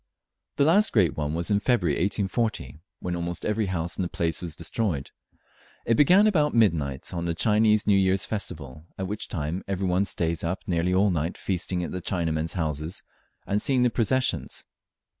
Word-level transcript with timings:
The 0.55 0.63
last 0.65 0.93
great 0.93 1.15
one 1.15 1.35
was 1.35 1.51
in 1.51 1.59
February 1.59 1.93
1840, 1.99 2.79
when 3.01 3.15
almost 3.15 3.45
every 3.45 3.67
house 3.67 3.99
in 3.99 4.01
the 4.01 4.09
place 4.09 4.41
was 4.41 4.55
destroyed. 4.55 5.11
It 5.85 5.93
began 5.93 6.25
about 6.25 6.55
midnight 6.55 7.13
on 7.13 7.25
the 7.25 7.35
Chinese 7.35 7.85
New 7.85 7.95
Year's 7.99 8.25
festival, 8.25 8.87
at 8.97 9.05
which 9.05 9.27
time 9.27 9.63
every 9.67 9.85
one 9.85 10.07
stays 10.07 10.43
up 10.43 10.63
nearly 10.65 10.91
all 10.91 11.11
night 11.11 11.37
feasting 11.37 11.83
at 11.83 11.91
the 11.91 12.01
Chinamen's 12.01 12.53
houses 12.53 13.03
and 13.45 13.61
seeing 13.61 13.83
the 13.83 13.91
processions. 13.91 14.65